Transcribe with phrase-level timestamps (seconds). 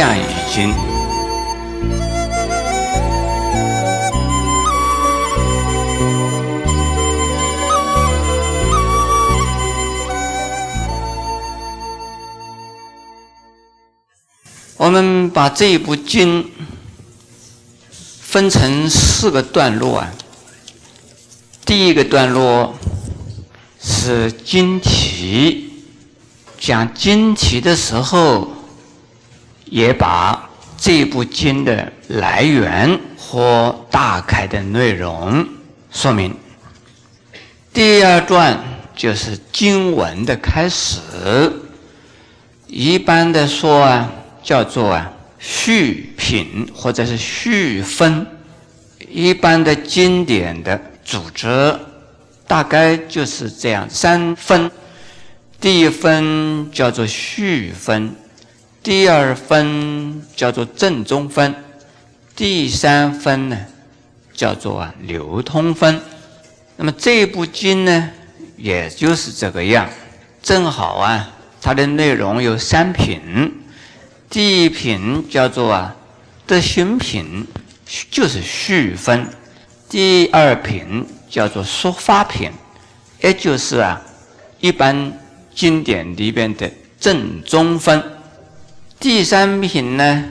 [0.00, 0.72] 无量易经》。
[14.78, 16.50] 我们把这一部经
[18.22, 20.10] 分成四个段落啊。
[21.66, 22.74] 第一个段落
[23.82, 25.70] 是经题，
[26.58, 28.48] 讲经题的时候，
[29.70, 35.48] 也把这部经的来源和大概的内容
[35.90, 36.36] 说明。
[37.72, 38.62] 第二段
[38.94, 41.00] 就是经文的开始，
[42.66, 44.12] 一般的说啊。
[44.42, 48.26] 叫做啊序品或者是序分，
[49.06, 51.78] 一般的经典的组织
[52.46, 54.70] 大概就是这样三分。
[55.60, 58.16] 第一分叫做序分，
[58.82, 61.54] 第二分叫做正中分，
[62.34, 63.58] 第三分呢
[64.32, 66.00] 叫做啊流通分。
[66.76, 68.10] 那么这部经呢，
[68.56, 69.86] 也就是这个样，
[70.42, 71.28] 正好啊，
[71.60, 73.52] 它的内容有三品。
[74.30, 75.94] 第一品叫做啊
[76.46, 77.46] 德行品，
[78.10, 79.26] 就是序分；
[79.90, 82.50] 第二品叫做说法品，
[83.20, 84.00] 也就是啊
[84.60, 85.12] 一般
[85.54, 88.00] 经典里边的正中分；
[89.00, 90.24] 第三品呢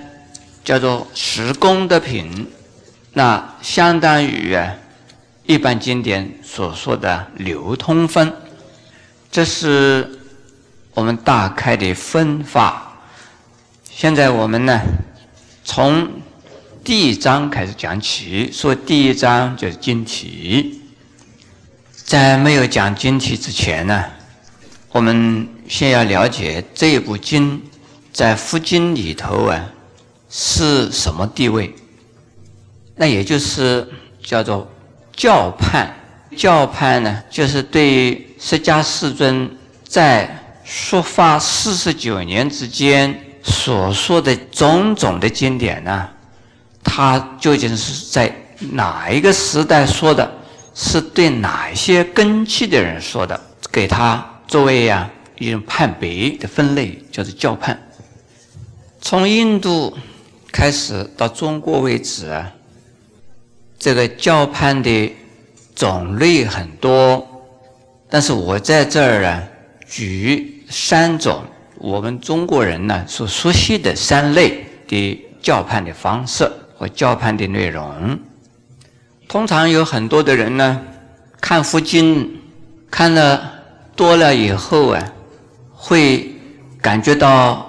[0.63, 2.45] 叫做十功的品，
[3.13, 4.75] 那相当于啊
[5.47, 8.31] 一般经典所说的流通分。
[9.31, 10.07] 这是
[10.93, 12.95] 我们大概的分法。
[13.89, 14.79] 现在我们呢，
[15.63, 16.07] 从
[16.83, 18.51] 第一章开始讲起。
[18.53, 20.79] 说第一章就是经题。
[21.91, 24.05] 在没有讲经题之前呢，
[24.91, 27.59] 我们先要了解这部经
[28.11, 29.63] 在佛经里头啊
[30.29, 31.73] 是什么地位。
[32.95, 33.87] 那也就是
[34.23, 34.69] 叫做
[35.13, 35.93] 教判。
[36.37, 39.49] 教判呢，就是对释迦世尊
[39.83, 40.29] 在
[40.63, 43.19] 说法四十九年之间。
[43.41, 46.09] 所说的种种的经典呢，
[46.83, 50.29] 它究竟是在哪一个时代说的？
[50.75, 53.39] 是对哪些根器的人说的？
[53.71, 57.77] 给他作为呀一种判别的分类，叫做教判。
[59.01, 59.97] 从印度
[60.51, 62.51] 开始到中国为止啊，
[63.77, 65.15] 这个教判的
[65.75, 67.25] 种类很多，
[68.09, 69.43] 但是我在这儿啊
[69.87, 71.43] 举三种。
[71.81, 78.19] 我们中国人呢所熟悉的三类的教判的方式和教判的内容，
[79.29, 80.81] 通常有很多的人呢
[81.39, 82.37] 看佛经
[82.91, 83.53] 看了
[83.95, 85.13] 多了以后啊，
[85.73, 86.29] 会
[86.81, 87.68] 感觉到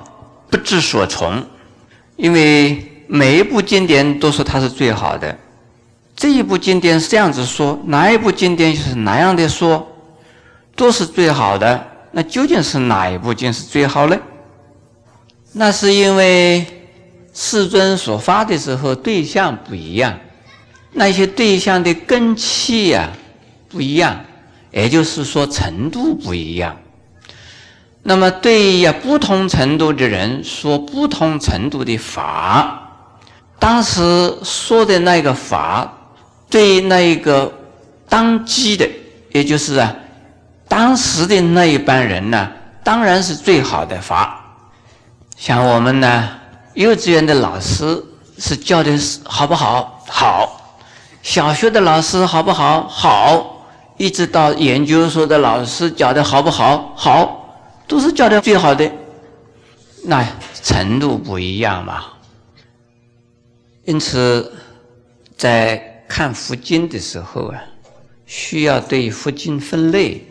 [0.50, 1.42] 不知所从，
[2.16, 5.38] 因为每一部经典都说它是最好的，
[6.16, 9.86] 这一部经典是这样子说，哪一部经典就是哪样的说，
[10.74, 11.86] 都是最好的。
[12.12, 14.18] 那究竟是哪一部经是最好呢？
[15.52, 16.66] 那是因为
[17.32, 20.18] 世尊所发的时候对象不一样，
[20.92, 23.08] 那些对象的根器呀
[23.68, 24.24] 不一样，
[24.72, 26.76] 也就是说程度不一样。
[28.02, 32.80] 那么对于不同程度的人说不同程度的法，
[33.58, 35.92] 当时说的那个法，
[36.48, 37.52] 对那一个
[38.08, 38.88] 当机的，
[39.32, 39.94] 也就是啊。
[40.66, 42.48] 当时的那一班人呢，
[42.82, 44.40] 当然是最好的法。
[45.36, 46.28] 像我们呢，
[46.74, 48.02] 幼稚园的老师
[48.38, 50.02] 是教的好不好？
[50.08, 50.56] 好。
[51.22, 52.88] 小学的老师好不好？
[52.88, 53.56] 好。
[53.98, 56.92] 一直到研究所的老师教的好不好？
[56.96, 57.39] 好，
[57.90, 58.88] 都是教的最好的。
[60.04, 60.24] 那
[60.62, 62.04] 程度不一样嘛。
[63.84, 64.52] 因此，
[65.36, 67.60] 在看佛经的时候啊，
[68.26, 70.24] 需要对佛经分类。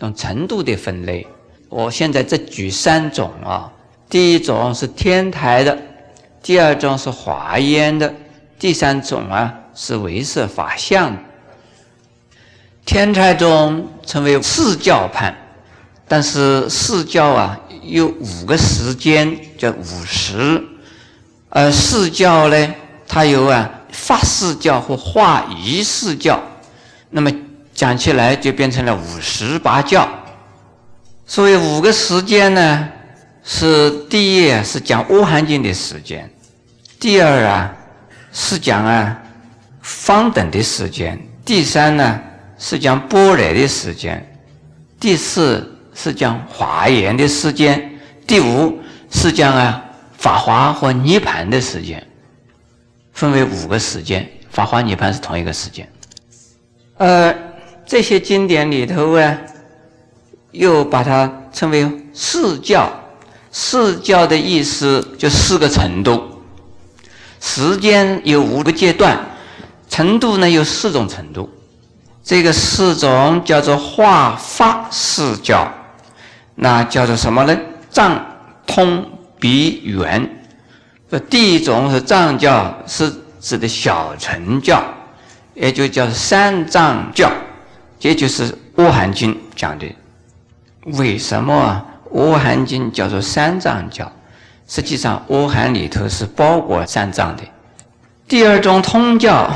[0.00, 1.26] 用程度的分类，
[1.70, 3.72] 我现在只举三种啊。
[4.10, 5.76] 第一种是天台的，
[6.42, 8.14] 第二种是华严的，
[8.58, 11.16] 第三种啊是唯识法相。
[12.84, 15.36] 天台中称为四教判，
[16.08, 20.60] 但是四教啊有五个时间叫五十，
[21.50, 22.74] 而四教呢
[23.06, 26.42] 它有啊法四教和化仪四教，
[27.10, 27.30] 那么。
[27.74, 30.08] 讲起来就变成了五十八教，
[31.24, 32.88] 所以五个时间呢，
[33.44, 36.28] 是第一是讲《阿含经》的时间，
[36.98, 37.72] 第二啊
[38.32, 39.16] 是讲啊
[39.80, 42.20] 方等的时间，第三呢
[42.58, 44.28] 是讲波来的时间，
[44.98, 48.78] 第四是讲华严的时间，第五
[49.10, 49.84] 是讲啊
[50.16, 52.06] 法华和涅盘的时间，
[53.12, 55.90] 分为五个时间，法华涅盘是同一个时间。
[56.98, 57.34] 呃，
[57.84, 59.38] 这些经典里头啊，
[60.52, 62.88] 又把它称为四教。
[63.50, 66.22] 四教的意思就四个程度，
[67.40, 69.18] 时间有五个阶段，
[69.88, 71.50] 程度呢有四种程度。
[72.22, 75.66] 这个四种叫做化法四教，
[76.60, 77.56] 那叫做什么呢？
[77.88, 78.20] 藏
[78.66, 79.06] 通
[79.38, 80.28] 鼻圆。
[81.08, 84.82] 这第一种是藏教，是指的小乘教，
[85.54, 87.30] 也就叫三藏教，
[88.00, 89.86] 也就是《阿含经》讲的。
[90.98, 91.84] 为什么？
[92.12, 94.10] 阿含经叫做三藏教，
[94.66, 97.42] 实际上阿含里头是包括三藏的。
[98.26, 99.48] 第二种通教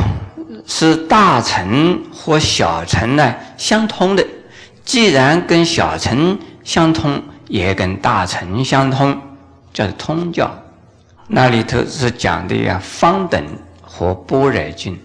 [0.66, 4.24] 是大乘和小乘呢相通的，
[4.84, 9.20] 既然跟小乘相通，也跟大乘相通，
[9.72, 10.50] 叫做通教。
[11.28, 13.42] 那里头是讲的呀方等
[13.80, 14.98] 和般若经，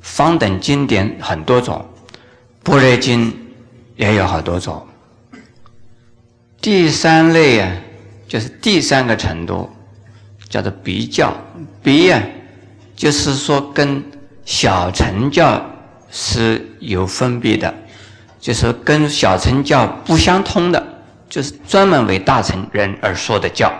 [0.00, 1.84] 方等经典很多种，
[2.62, 3.32] 般若经
[3.96, 4.86] 也有好多种。
[6.60, 7.72] 第三类啊，
[8.28, 9.68] 就是第三个程度，
[10.48, 11.34] 叫做比较。
[11.82, 12.22] 比啊，
[12.94, 14.02] 就是说跟
[14.44, 15.64] 小乘教
[16.10, 17.74] 是有分别的，
[18.42, 20.86] 就是跟小乘教不相通的，
[21.30, 23.72] 就是专门为大乘人而说的教。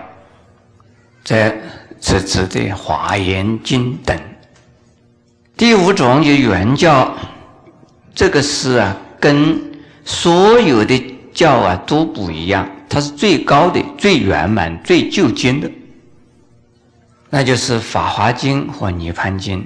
[1.23, 1.55] 在
[2.01, 4.19] 是指的《华严经》等。
[5.57, 7.13] 第五种就原教，
[8.15, 9.61] 这个是啊，跟
[10.05, 11.09] 所有的。
[11.35, 15.71] 教啊都不一样，它是最高的、最圆满、最究竟的，
[17.31, 19.61] 那就是《法华经》和《涅盘经》。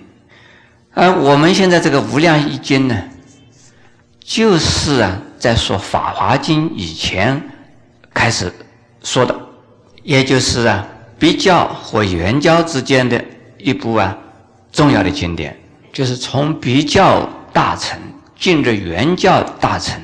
[0.95, 2.97] 而我们现在这个《无量易经》呢，
[4.27, 7.41] 就是啊在说《法华经》以前
[8.13, 8.53] 开始
[9.05, 9.35] 说的，
[10.03, 10.87] 也就是啊
[11.17, 13.25] 比较和圆教之间的
[13.57, 14.19] 一部啊
[14.73, 15.57] 重要的经典，
[15.93, 17.97] 就是从比较大乘
[18.37, 19.99] 进入圆教大乘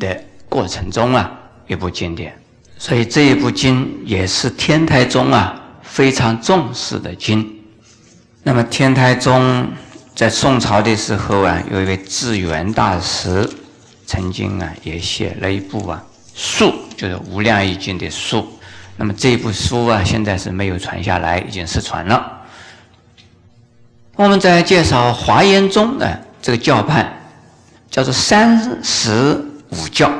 [0.00, 0.24] 的。
[0.48, 1.30] 过程中啊，
[1.66, 2.34] 一部经典，
[2.78, 7.46] 所以这一部经也是天台宗啊非常重视的经。
[8.42, 9.68] 那么天台宗
[10.14, 13.46] 在宋朝的时候啊，有一位智圆大师，
[14.06, 16.02] 曾经啊也写了一部啊
[16.34, 18.46] 书，就是《无量易经》的书。
[18.96, 22.32] 那么这部书啊，现在是没有传下来，已经失传了。
[24.14, 27.20] 我们在介绍华严宗的这个教派，
[27.90, 30.10] 叫做三十五教。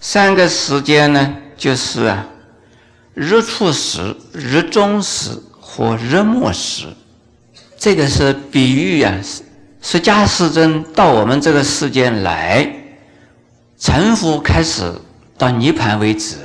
[0.00, 2.26] 三个时间呢，就是啊，
[3.14, 6.86] 日出时、日中时和日末时。
[7.78, 9.14] 这个是比喻啊，
[9.80, 12.70] 释迦世尊到我们这个世间来，
[13.80, 14.92] 成佛开始
[15.38, 16.36] 到涅盘为止，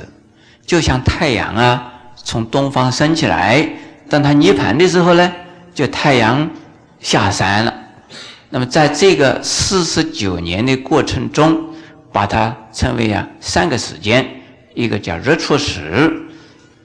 [0.64, 3.68] 就像太阳啊，从东方升起来，
[4.08, 5.32] 当他涅盘的时候呢，
[5.74, 6.50] 就太阳
[6.98, 7.74] 下山了。
[8.48, 11.62] 那么在这个四十九年的过程中，
[12.10, 14.26] 把它称为啊三个时间，
[14.74, 16.10] 一个叫日出时，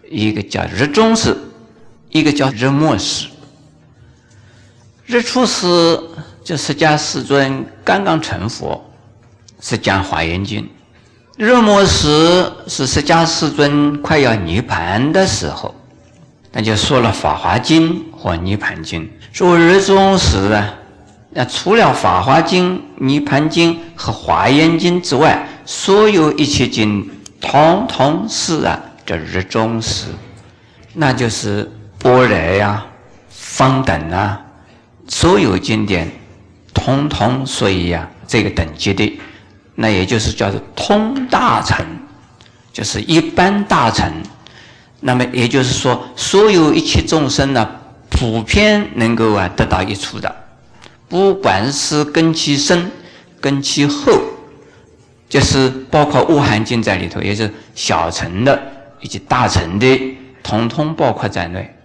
[0.09, 1.33] 一个叫日中时，
[2.09, 3.29] 一个叫日末时。
[5.05, 5.97] 日出时
[6.43, 8.90] 就释迦世尊刚刚成佛，
[9.61, 10.65] 是讲华严经；
[11.37, 15.73] 日末时是释迦世尊快要涅盘的时候，
[16.51, 19.09] 那就说了法华经和涅盘经。
[19.31, 20.73] 说日中时啊。
[21.33, 30.07] 那除了《法华经》《涅盘经》和《华严经》之外，所有一切经通通是啊，这日中时，
[30.93, 32.85] 那就是般若呀、
[33.29, 34.41] 方等啊，
[35.07, 36.11] 所有经典
[36.73, 39.17] 通通属于呀这个等级的，
[39.75, 41.85] 那也就是叫做通大乘，
[42.73, 44.11] 就是一般大乘。
[44.99, 47.67] 那么也就是说，所有一切众生呢，
[48.09, 50.35] 普遍能够啊得到益处的。
[51.09, 52.91] 不管是根其深，
[53.39, 54.11] 根其厚，
[55.27, 58.61] 就是包括《悟含经》在里头，也就是小乘的
[58.99, 61.75] 以及大乘的，统统包括在内。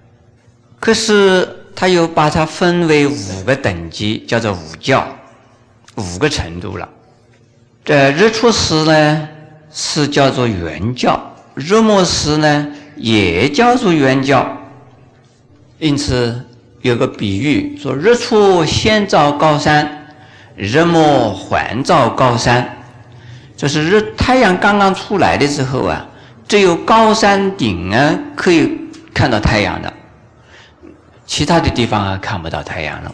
[0.78, 5.08] 可是他又把它分为五个等级，叫做五教，
[5.94, 6.86] 五个程度了。
[7.86, 9.28] 这日出时呢
[9.72, 11.20] 是叫做圆教，
[11.54, 12.66] 日暮时呢
[12.96, 14.44] 也叫做圆教，
[15.78, 16.42] 因此。
[16.82, 20.06] 有个比喻说：日出先照高山，
[20.54, 22.76] 日暮还照高山。
[23.56, 26.06] 就是日太阳刚刚出来的时候啊，
[26.46, 28.78] 只有高山顶啊可以
[29.12, 29.92] 看到太阳的，
[31.26, 33.12] 其他的地方啊看不到太阳了。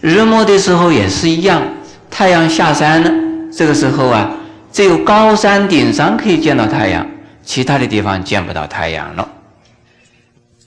[0.00, 1.62] 日暮的时候也是一样，
[2.10, 3.10] 太阳下山了，
[3.52, 4.30] 这个时候啊，
[4.72, 7.06] 只有高山顶上可以见到太阳，
[7.44, 9.28] 其他的地方见不到太阳了。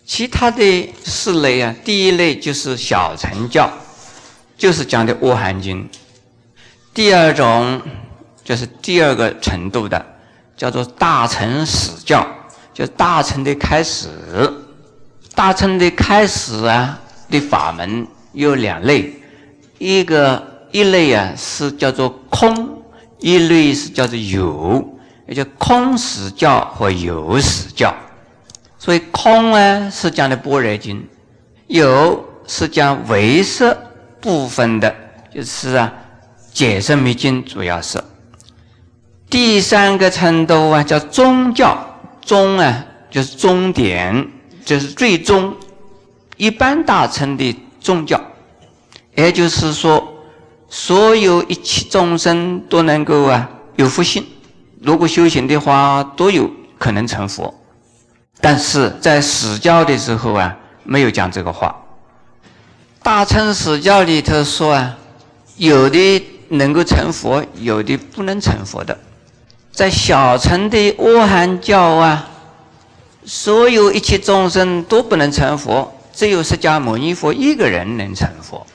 [0.05, 3.69] 其他的四类啊，第一类就是小乘教，
[4.57, 5.83] 就是讲的《阿含经》；
[6.93, 7.81] 第二种
[8.43, 10.05] 就是第二个程度的，
[10.57, 12.27] 叫做大乘始教，
[12.73, 14.09] 就大乘的开始。
[15.33, 16.99] 大乘的开始啊
[17.29, 19.11] 的法门有两类，
[19.79, 22.73] 一个一类啊是叫做空，
[23.24, 24.86] 一类是叫做有，
[25.30, 27.96] 也叫空始教和有始教。
[28.77, 31.08] 所以空呢是讲的般若经，
[31.68, 33.75] 有是讲唯识
[34.20, 34.94] 部分的，
[35.34, 35.94] 就是啊
[36.51, 38.03] 解释密经主要是。
[39.30, 41.77] 第三个程度啊叫宗教，
[42.22, 44.27] 宗啊就是终点，
[44.65, 45.56] 就是最终
[46.36, 48.22] 一般大乘的宗教，
[49.15, 50.12] 也就是说，
[50.75, 54.25] 所有一切众生都能够啊有福性，
[54.82, 56.50] 如果修行的话，都有
[56.80, 57.53] 可能成佛。
[58.42, 61.80] 但是在史教的时候啊，没有讲这个话。
[63.03, 64.98] 大乘史教里头说啊，
[65.58, 68.98] 有的能够成佛，有的不能成佛的。
[69.72, 72.27] 在小乘的阿含教啊，
[73.24, 78.65] 所有一切众生都不能成佛，只有释迦牟尼佛一个人能成佛。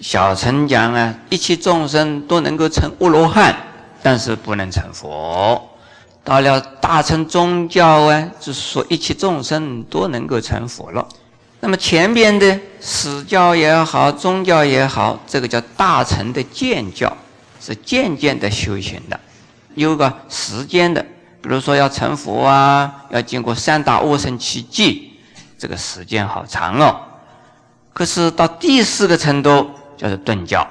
[0.00, 3.54] 小乘讲啊，一切众生都能够成阿罗汉，
[4.02, 5.70] 但是不能成佛。
[6.22, 11.06] 到了大乘宗教啊，就是说一切众生都能够成佛了。
[11.60, 17.10] 那么前边的史教也好，宗教也好，这个叫大乘的渐教，
[17.60, 19.18] 是渐渐的修行的，
[19.74, 21.04] 有个时间的。
[21.40, 24.96] 比如说要成佛啊，要经过三大阿僧祇劫，
[25.58, 27.00] 这个时间好长哦。
[27.92, 29.70] 可是到第四个程度
[30.08, 30.68] 叫做顿教，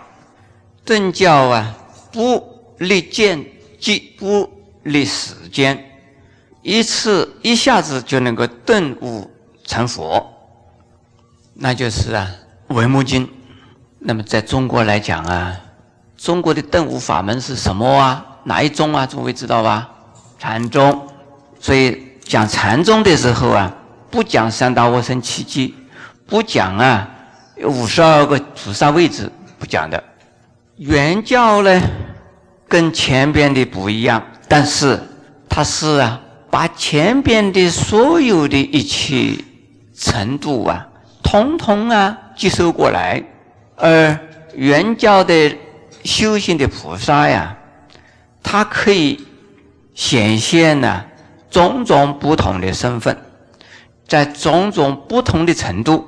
[0.86, 1.76] 顿教啊，
[2.12, 3.46] 不立见
[3.80, 4.50] 即不。
[4.86, 5.82] 立时间，
[6.62, 9.32] 一次一下子就能够顿悟
[9.64, 10.22] 成佛，
[11.54, 12.30] 那就是啊
[12.76, 13.26] 《文木经》。
[14.00, 15.58] 那么在中国来讲啊，
[16.18, 18.26] 中国的顿悟法门是什么啊？
[18.44, 19.06] 哪一宗啊？
[19.06, 19.90] 诸位知道吧？
[20.38, 21.08] 禅宗。
[21.62, 23.74] 所以讲禅宗的时候啊，
[24.12, 25.72] 不讲三大阿僧祇劫，
[26.26, 27.10] 不讲啊
[27.62, 30.04] 五十二个菩萨位置，不讲的。
[30.78, 31.82] 原教呢，
[32.68, 34.22] 跟前边的不一样。
[34.48, 35.00] 但是，
[35.48, 36.20] 他是啊，
[36.50, 39.38] 把前边的所有的一切
[39.96, 40.88] 程度啊，
[41.24, 43.24] 通通啊接收过来。
[43.76, 44.18] 而
[44.56, 45.58] 原教的
[46.04, 47.56] 修行的菩萨呀，
[48.42, 49.26] 他可以
[49.96, 51.04] 显现呢
[51.50, 53.16] 种种不同的身份，
[54.08, 56.08] 在种种不同的程度，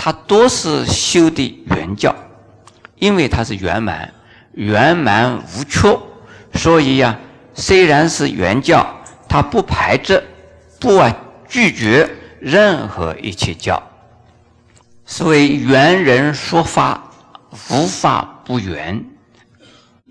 [0.00, 2.14] 他都是修的原教，
[3.00, 4.14] 因为他是圆满，
[4.52, 5.98] 圆满无缺，
[6.54, 7.18] 所以呀。
[7.52, 8.86] 虽然是原教，
[9.28, 10.22] 他不排斥、
[10.78, 11.12] 不啊
[11.48, 13.82] 拒绝任何一切教。
[15.04, 17.10] 所谓圆人说法，
[17.70, 19.04] 无法不圆。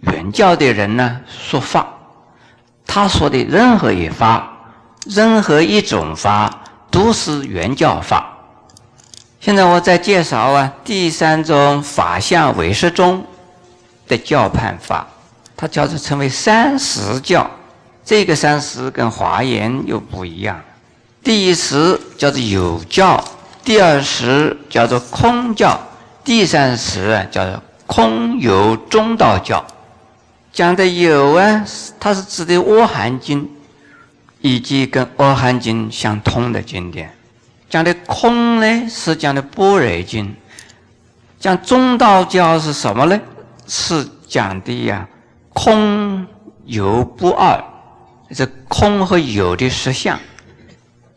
[0.01, 1.87] 原教的人呢说法，
[2.85, 4.51] 他说的任何一法、
[5.05, 8.36] 任何一种法都是原教法。
[9.47, 13.25] 现在我在介绍啊第三种法相唯识中
[14.05, 15.07] 的教判法。
[15.55, 17.49] 它叫做称为三十教，
[18.03, 20.61] 这个三十跟华严又不一样。
[21.23, 23.23] 第一十叫做有教，
[23.63, 25.79] 第二十叫做空教，
[26.25, 29.65] 第三十叫做空有中道教。
[30.51, 31.65] 讲的有啊，
[32.01, 33.45] 它是指的《阿含经》
[34.41, 37.13] 以及跟《阿含经》相通的经典。
[37.69, 40.25] 讲的空呢，是讲的《般若经》。
[41.39, 43.19] 讲中道教是什么呢？
[43.67, 45.07] 是讲的呀。
[45.53, 46.25] 空
[46.65, 47.63] 有不二，
[48.29, 50.19] 这空和有的实相，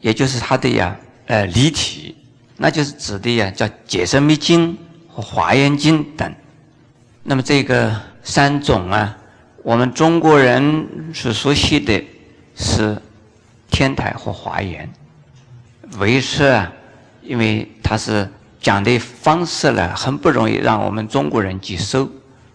[0.01, 2.17] 也就是它的呀，呃，离体，
[2.57, 4.73] 那就是指的呀，叫《解释密经》
[5.09, 6.35] 和《华严经》等。
[7.23, 9.17] 那么这个三种啊，
[9.63, 12.03] 我们中国人所熟悉的
[12.57, 12.97] 是
[13.71, 14.91] 天台和华严。
[15.99, 16.71] 唯识啊，
[17.23, 18.29] 因为它是
[18.61, 22.09] 讲的方式呢，很不容易让我们中国人接受。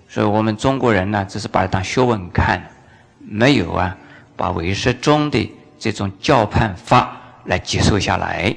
[0.08, 2.72] 所以我们中国人呢，只是把它当学问看，
[3.20, 3.98] 没有啊，
[4.38, 8.56] 把唯识中的这种教判法来接受下来。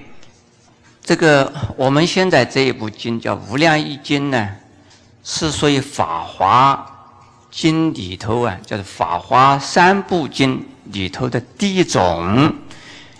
[1.02, 4.48] 这个我们现在这一部经叫《无量易经》呢，
[5.24, 6.86] 是属于《法华
[7.50, 10.58] 经》里头啊，叫做《法华三部经》
[10.92, 12.54] 里头的第一种，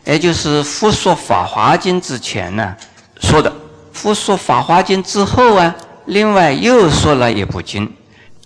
[0.09, 2.75] 也就是复说《法华经》之前呢
[3.21, 3.55] 说的，
[3.93, 7.93] 复说《法华经》之后啊，另外又说了一部经。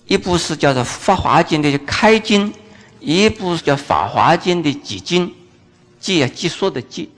[0.07, 2.53] 一部是叫做《法华经》的开经，
[2.99, 5.33] 一部是叫《法华经》的集经，
[6.01, 7.09] 集啊，集说的集。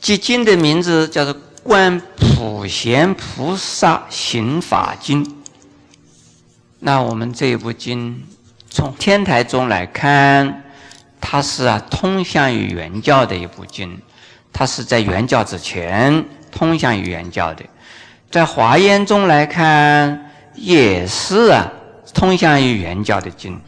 [0.00, 1.32] 这经的名字叫做
[1.62, 5.24] 《观普贤菩萨行法经》。
[6.80, 8.20] 那我们这一部经，
[8.68, 10.63] 从天台宗来看，
[11.26, 13.98] 它是啊通向于原教的一部经，
[14.52, 17.64] 它是在原教之前通向于原教的。
[18.30, 21.72] 在华严中来看，也是啊
[22.12, 23.58] 通向于原教的经。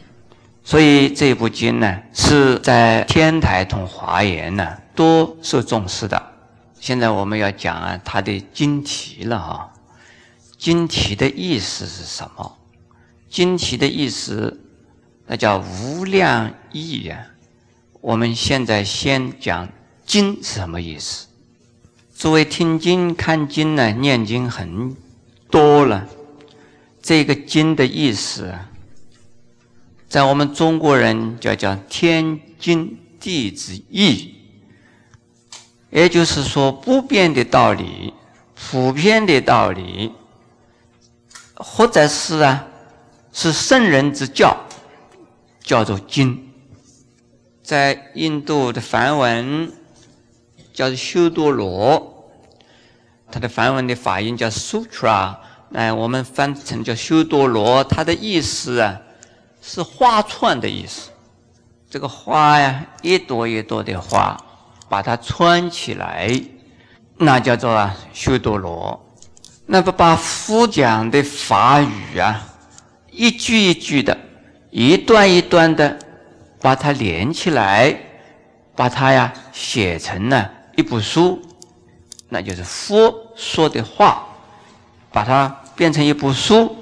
[0.63, 6.21] 所以这部经呢，是在天台同华严呢都受重视的。
[6.79, 9.73] 现在我们要讲啊它的经题了哈，
[10.59, 12.55] 经题的意思是什么？
[13.27, 14.61] 经题的意思，
[15.25, 17.17] 那叫无量义呀。
[18.01, 19.67] 我们现在先讲
[20.05, 21.27] 经是什么意思。
[22.13, 24.95] 作为听经、看经呢，念经很
[25.49, 26.07] 多了。
[27.01, 28.53] 这个经的意思，
[30.07, 34.35] 在我们中国人叫叫天经地之义，
[35.89, 38.13] 也就是说不变的道理、
[38.55, 40.11] 普遍的道理，
[41.55, 42.65] 或者是啊。
[43.33, 44.57] 是圣人之教，
[45.61, 46.46] 叫做经。
[47.67, 49.69] 在印度的梵文
[50.73, 52.31] 叫做修多罗，
[53.29, 55.35] 它的梵文的发音叫 sutra，
[55.73, 57.83] 哎，我们翻成叫修多罗。
[57.83, 58.97] 它的意思啊，
[59.61, 61.09] 是花串的意思。
[61.89, 64.37] 这个花呀，一朵一朵的花，
[64.87, 66.41] 把它串起来，
[67.17, 69.05] 那叫做啊修多罗。
[69.65, 72.47] 那么把佛讲的法语啊。
[73.11, 74.17] 一句一句的，
[74.71, 75.99] 一段一段的，
[76.61, 77.95] 把它连起来，
[78.75, 81.41] 把它呀写成了一部书，
[82.29, 84.27] 那就是佛说的话，
[85.11, 86.75] 把它变成一部书，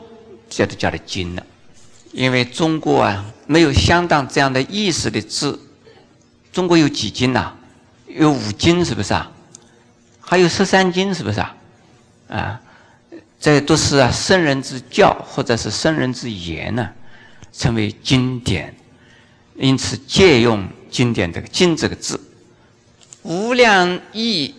[0.49, 1.45] 这就叫做经了。
[2.11, 5.59] 因为中国啊没有相当这样的意思的字，
[6.51, 7.53] 中国有几经呐？
[8.07, 9.31] 有五经是不是啊？
[10.21, 11.55] 还有十三经是不是啊？
[12.29, 12.61] 啊。
[13.37, 16.89] 这都是啊，圣人之教或者是圣人之言呢，
[17.53, 18.73] 成为经典，
[19.57, 22.19] 因此借用经典这个“经”这个字，
[23.23, 24.55] 无量义。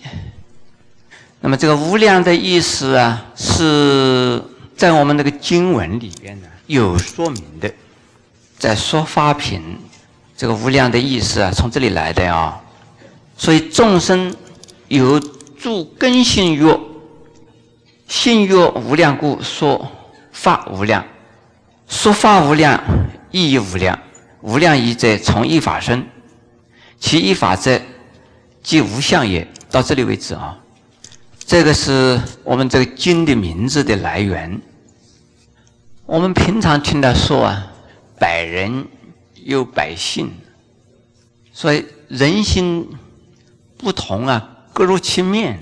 [1.40, 4.42] 那么这个无量的意思啊，是
[4.76, 7.72] 在我们那个经文里边呢有说明的，
[8.58, 9.78] 在说法品
[10.36, 12.60] 这个无量的意思啊，从这里来的啊。
[13.36, 14.34] 所以众生
[14.88, 15.20] 有
[15.58, 16.78] 助根性曰。
[18.08, 19.90] 性曰无量故，说
[20.30, 21.04] 法无量。
[21.88, 22.80] 说法无量，
[23.32, 23.98] 意义无量。
[24.46, 26.06] 无量义者，从一法生，
[27.00, 27.82] 其一法者，
[28.62, 29.44] 即无相也。
[29.72, 30.56] 到这里为止啊。
[31.44, 34.60] 这个是我们这个经的名字的来源。
[36.06, 37.66] 我们平常听到说啊，
[38.20, 38.86] 百人
[39.34, 40.30] 有百姓，
[41.52, 42.88] 所以人心
[43.76, 45.58] 不同啊，各如其面。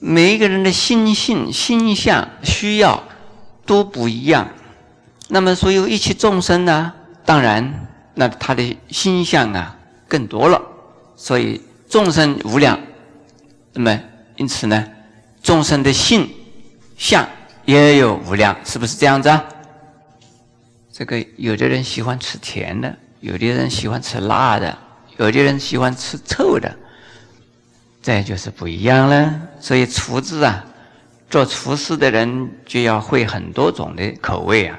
[0.00, 3.04] 每一个人的心性、心相、需要
[3.66, 4.48] 都不一样。
[5.28, 6.94] 那么，所有一切众生呢？
[7.26, 7.87] 当然，
[8.18, 9.78] 那他的心相啊
[10.08, 10.60] 更多了。
[11.14, 12.76] 所以众生无量，
[13.72, 14.00] 那么
[14.34, 14.84] 因此呢，
[15.40, 16.28] 众生的性
[16.96, 17.24] 相
[17.64, 19.44] 也有无量，是不是这样子啊？
[20.92, 24.76] 这个有的人喜欢吃甜的，有的人喜欢吃辣的，
[25.16, 26.76] 有的人喜欢吃臭的。
[28.02, 29.32] 这就是不一样了。
[29.60, 30.64] 所以厨子啊，
[31.30, 34.76] 做厨师的人就要会很多种的口味啊，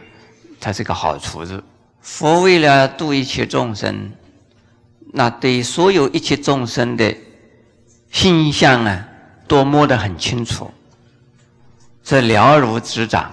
[0.59, 1.63] 他是个好厨子。
[2.11, 4.11] 佛为了度一切众生，
[5.13, 7.15] 那对所有一切众生的
[8.11, 9.07] 心相啊，
[9.47, 10.69] 都摸得很清楚，
[12.03, 13.31] 这了如指掌。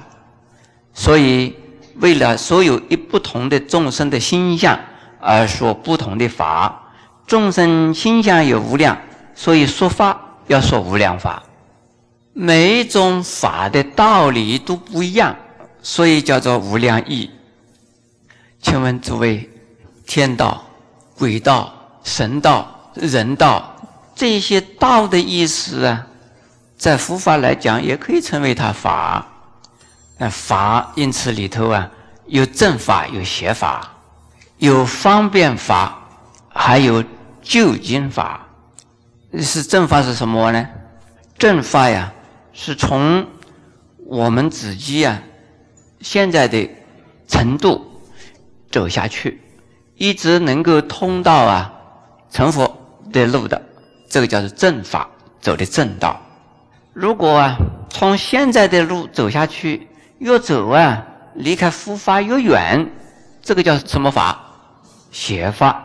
[0.93, 1.57] 所以
[1.97, 4.79] 为了所有一不同的众生的心相
[5.21, 6.93] 而说不同的法，
[7.27, 8.97] 众生心相有无量。
[9.35, 11.43] 所以说法要说无量法，
[12.35, 15.35] 每一种法的道理都不一样，
[15.83, 17.31] 所以叫做无量义。
[18.61, 19.49] 请问诸位，
[20.07, 20.65] 天道、
[21.17, 23.77] 鬼道、神道、人道
[24.15, 26.07] 这些道的意思啊，
[26.77, 29.27] 在佛法来讲也可以称为它法。
[30.19, 31.91] 那法因此里头啊，
[32.27, 33.93] 有正法，有邪法，
[34.59, 35.99] 有方便法，
[36.49, 37.05] 还有
[37.43, 38.43] 究竟法。
[39.39, 40.67] 是正法是什么呢？
[41.37, 42.11] 正法呀，
[42.55, 43.27] 是从
[44.07, 45.21] 我们自己呀
[46.01, 46.71] 现在的
[47.29, 47.96] 程度
[48.77, 49.41] 走下去，
[49.95, 51.73] 一直能够通到啊
[52.31, 52.71] 成佛
[53.11, 53.63] 的路的，
[54.07, 55.09] 这个叫做正法，
[55.41, 56.21] 走的正道。
[56.93, 57.57] 如果啊
[57.89, 61.03] 从现在的路走下去，越走啊
[61.35, 62.87] 离开佛法越远，
[63.41, 64.39] 这个叫什么法？
[65.11, 65.83] 邪法。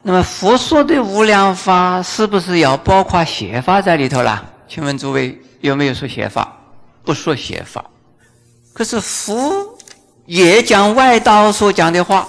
[0.00, 4.42] 那么佛说的无量法是不是要包括邪法在里头啦？
[4.66, 6.56] 请问诸位有没有说邪法？
[7.04, 7.84] 不说邪法。
[8.72, 9.73] 可是佛
[10.26, 12.28] 也讲外道所讲的话，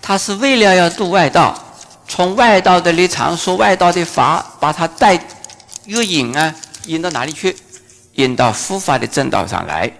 [0.00, 1.58] 他是为了要度外道，
[2.06, 5.26] 从外道的立场说外道的法，把他带
[5.86, 6.54] 越引啊，
[6.86, 7.56] 引到哪里去？
[8.14, 9.92] 引到佛法的正道上来。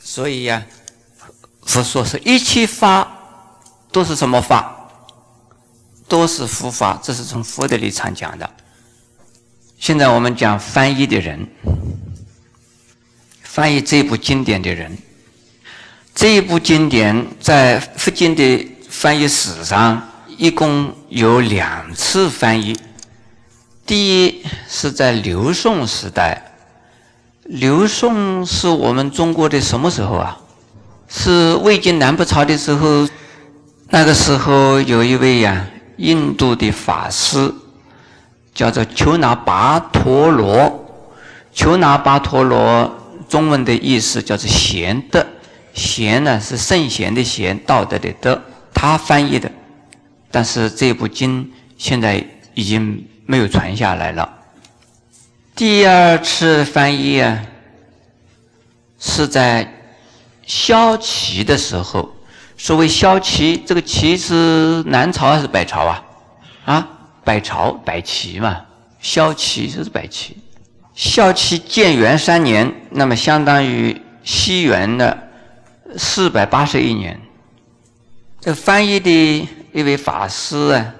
[0.00, 0.62] 所以呀，
[1.64, 3.06] 佛说是一切法
[3.92, 4.74] 都是什么法？
[6.08, 8.50] 都是佛法，这是从佛的立场讲的。
[9.78, 11.46] 现在我们讲翻译的人，
[13.42, 14.96] 翻译这部经典的人，
[16.14, 20.00] 这一部经典在佛经的翻译史上
[20.36, 22.78] 一共有两次翻译。
[23.86, 26.52] 第一是在刘宋时代，
[27.44, 30.38] 刘宋是我们中国的什么时候啊？
[31.08, 33.08] 是魏晋南北朝的时候。
[33.94, 35.66] 那个时候有一位呀。
[35.98, 37.54] 印度的法师
[38.52, 40.84] 叫做丘那巴陀罗，
[41.52, 42.90] 丘那巴陀罗
[43.28, 45.24] 中文的意思叫做贤德，
[45.74, 48.40] 贤呢是圣贤的贤，道德的德，
[48.74, 49.50] 他翻译的。
[50.30, 54.38] 但是这部经现在已经没有传下来了。
[55.54, 57.42] 第二次翻译啊，
[58.98, 59.72] 是在
[60.46, 62.10] 萧齐的时候。
[62.56, 66.04] 所谓萧齐，这个齐是南朝还是北朝啊？
[66.64, 66.88] 啊，
[67.24, 68.60] 北朝，北齐嘛。
[69.00, 70.36] 萧齐就是北齐。
[70.94, 75.30] 萧齐建元三年，那么相当于西元的
[75.96, 77.20] 四百八十一年。
[78.40, 80.94] 这翻译的一位法师啊，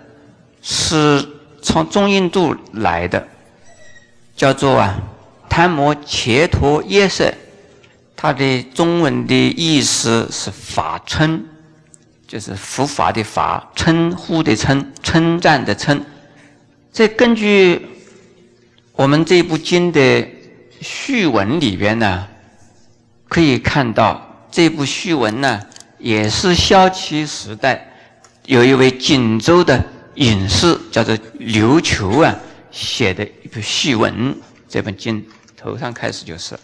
[0.60, 1.28] 是
[1.60, 3.26] 从中印度来的，
[4.36, 4.96] 叫做啊
[5.48, 7.32] 贪摩切陀耶舍，
[8.14, 11.46] 他的中文的意思是法称。
[12.28, 16.02] 就是佛法的法，称呼的称，称赞的称。
[16.90, 17.86] 这根据
[18.92, 20.26] 我们这部经的
[20.80, 22.26] 序文里边呢，
[23.28, 25.60] 可以看到这部序文呢，
[25.98, 27.88] 也是萧齐时代
[28.44, 29.82] 有一位锦州的
[30.16, 32.36] 隐士叫做刘求啊
[32.70, 34.36] 写的一部序文。
[34.68, 35.24] 这本经
[35.56, 36.54] 头上开始就是，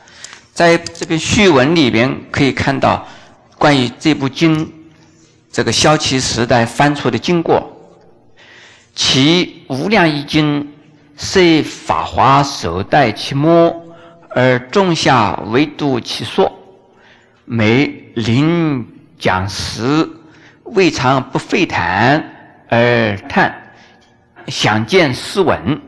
[0.53, 3.09] 在这个序文里边可以看到
[3.57, 4.71] 关于这部经。
[5.51, 7.75] 这个萧齐时代翻出的经过，
[8.95, 10.75] 其无量易经，
[11.17, 13.75] 虽法华首代其末，
[14.29, 16.53] 而众下唯独其说。
[17.51, 18.87] 每临
[19.19, 20.07] 讲时，
[20.65, 22.23] 未尝不废谈
[22.69, 23.55] 而叹，
[24.49, 25.81] 想见诗文。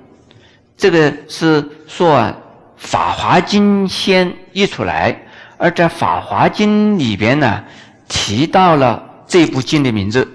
[0.74, 2.18] 这个是说
[2.78, 5.14] 《法华经》先译出来，
[5.58, 7.62] 而在《法华经》里边呢，
[8.08, 9.08] 提到了。
[9.26, 10.26] 这部经的名字，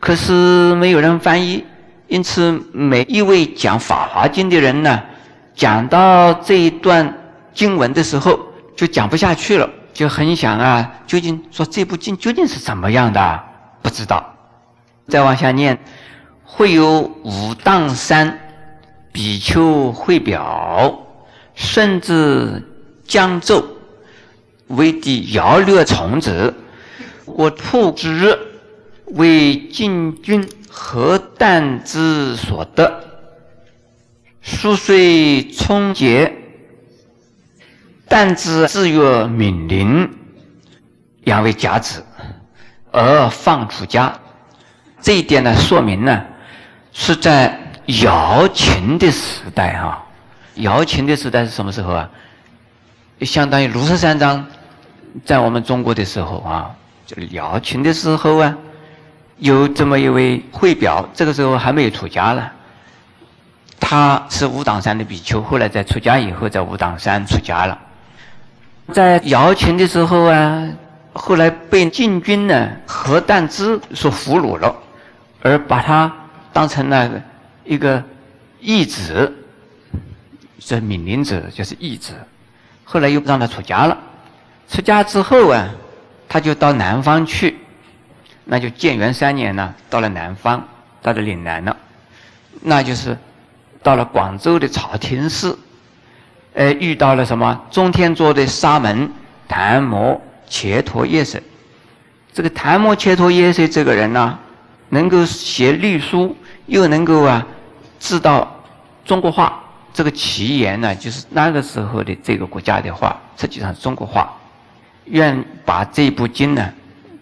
[0.00, 1.64] 可是没有人翻译，
[2.08, 5.00] 因此每一位讲《法华经》的人呢，
[5.54, 7.16] 讲到这一段
[7.54, 8.40] 经文的时候，
[8.74, 13.42] 就讲不下去了，就很想啊，究竟说这部经究竟是怎么样的？
[13.82, 14.34] 不知道。
[15.08, 15.78] 再往下念，
[16.44, 18.38] 会有武当山
[19.10, 20.98] 比丘会表，
[21.54, 22.66] 甚至
[23.06, 23.64] 江州
[24.68, 26.54] 为的摇略从子。
[27.26, 28.38] 我兔之
[29.06, 33.04] 为进军何旦之所得，
[34.40, 36.32] 书虽充节，
[38.12, 40.06] 但知自曰敏灵，
[41.24, 42.04] 养为甲子，
[42.90, 44.12] 而放出家。
[45.00, 46.22] 这一点呢，说明呢，
[46.92, 50.04] 是在姚秦的时代啊。
[50.56, 52.10] 姚秦的时代是什么时候啊？
[53.22, 54.46] 相当于卢舍三章
[55.24, 56.70] 在我们中国的时候啊。
[57.16, 58.54] 辽秦的时候啊，
[59.38, 62.52] 有这么一位会表，这个时候还没有出家了。
[63.80, 67.78] 他是武当山的比丘，后来在出家以后，在武当山出家了。
[68.90, 70.68] 在姚琴的时候啊，
[71.12, 74.74] 后来被晋军呢何旦之所俘虏了，
[75.42, 76.10] 而把他
[76.52, 77.10] 当成了
[77.64, 78.02] 一个
[78.60, 79.32] 义子，
[80.58, 82.14] 这闽灵子就是义子。
[82.84, 83.96] 后来又让他出家了。
[84.68, 85.68] 出家之后啊。
[86.28, 87.58] 他就到南方去，
[88.46, 90.66] 那就建元三年呢，到了南方，
[91.02, 91.76] 到了岭南了，
[92.62, 93.18] 那就是
[93.82, 95.58] 到了广州的草亭寺，
[96.54, 99.10] 呃，遇到了什么中天座的沙门
[99.48, 101.40] 昙摩切陀耶舍。
[102.32, 104.38] 这个昙摩切陀耶舍这个人呢，
[104.90, 106.36] 能够写律书，
[106.66, 107.46] 又能够啊
[107.98, 108.50] 知道
[109.04, 109.58] 中国话。
[109.94, 114.32] 这个奇言呢，就是那个时候的这个国家的话，实际上是中国话。
[115.04, 116.72] 愿把这部经呢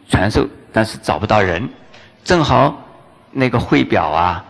[0.08, 1.68] 传授，但是找不到人，
[2.22, 2.80] 正好
[3.32, 4.44] 那个会表啊，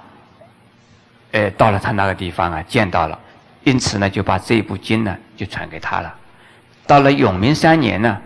[1.33, 3.19] 呃，到了他那个地方啊，见到了，
[3.65, 6.15] 因此呢，就把这部经呢就传给他了。
[6.87, 8.19] 到了永明三年呢，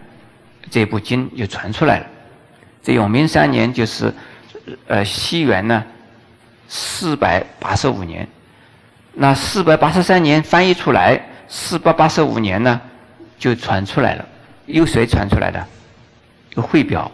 [0.71, 2.07] 这部经就传出来了。
[2.83, 4.13] 这永明三年就是
[4.87, 5.85] 呃西元呢
[6.69, 8.27] 四百八十五年。
[9.13, 12.81] 那四百八十三年翻译出来，四百八十五年呢
[13.39, 14.25] 就传出来了。
[14.67, 15.65] 由谁传出来的？
[16.55, 17.11] 有汇表。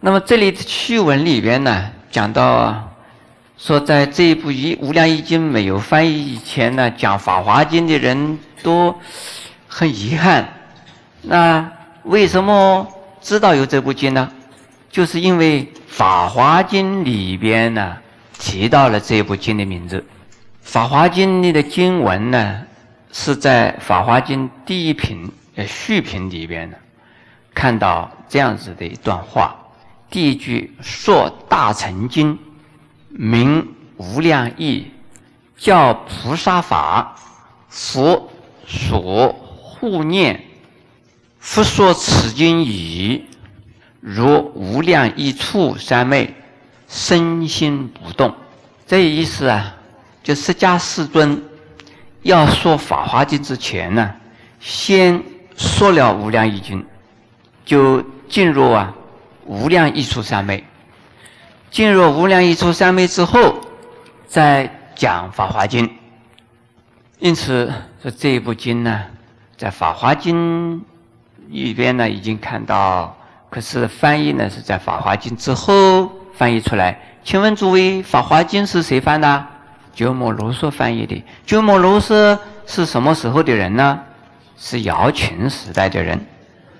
[0.00, 2.88] 那么这里的序文里边呢，讲到
[3.58, 8.94] 说，在这一部《一无量易经》没有翻译以前呢，讲《法华经》的人都
[9.66, 10.48] 很遗憾。
[11.22, 11.68] 那
[12.04, 12.86] 为什么
[13.20, 14.30] 知道有这部经呢？
[14.88, 17.96] 就是因为《法华经》里边呢
[18.38, 19.98] 提到了这部经的名字，
[20.62, 22.62] 《法华经》里的经文呢
[23.10, 26.76] 是在《法华经》第一品呃序品里边呢，
[27.52, 29.56] 看到这样子的一段话。
[30.08, 32.38] 第一句说大乘经，
[33.08, 34.86] 名无量义，
[35.56, 37.16] 教菩萨法，
[37.68, 38.30] 佛
[38.66, 40.44] 所护念。
[41.38, 43.24] 复说此经已，
[44.00, 46.34] 如无量一处三昧，
[46.88, 48.34] 身心不动。
[48.86, 49.74] 这意思啊，
[50.22, 51.42] 就释迦世尊
[52.22, 54.14] 要说法华经之前呢，
[54.60, 55.22] 先
[55.56, 56.84] 说了无量易经，
[57.64, 58.94] 就进入啊。
[59.46, 60.62] 无量一处三昧，
[61.70, 63.56] 进入无量一处三昧之后，
[64.26, 65.90] 再讲法华经。
[67.18, 69.04] 因此，说这一部经呢，
[69.56, 70.84] 在法华经
[71.48, 73.14] 里边呢，已经看到。
[73.50, 77.00] 可是翻译呢，是在法华经之后翻译出来。
[77.24, 79.46] 请问诸位，法华经是谁翻的？
[79.94, 81.24] 鸠摩罗什翻译的。
[81.46, 84.00] 鸠摩罗什是什么时候的人呢？
[84.56, 86.24] 是瑶群时代的人。